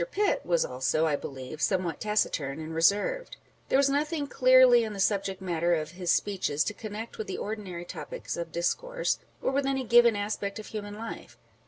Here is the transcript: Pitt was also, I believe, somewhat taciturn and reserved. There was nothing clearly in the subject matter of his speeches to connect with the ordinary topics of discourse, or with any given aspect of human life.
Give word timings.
Pitt 0.09 0.43
was 0.43 0.65
also, 0.65 1.05
I 1.05 1.15
believe, 1.15 1.61
somewhat 1.61 1.99
taciturn 1.99 2.59
and 2.59 2.73
reserved. 2.73 3.37
There 3.69 3.77
was 3.77 3.87
nothing 3.87 4.25
clearly 4.25 4.83
in 4.83 4.93
the 4.93 4.99
subject 4.99 5.41
matter 5.43 5.75
of 5.75 5.91
his 5.91 6.11
speeches 6.11 6.63
to 6.63 6.73
connect 6.73 7.19
with 7.19 7.27
the 7.27 7.37
ordinary 7.37 7.85
topics 7.85 8.35
of 8.35 8.51
discourse, 8.51 9.19
or 9.43 9.51
with 9.51 9.67
any 9.67 9.83
given 9.83 10.15
aspect 10.15 10.57
of 10.57 10.65
human 10.65 10.97
life. 10.97 11.37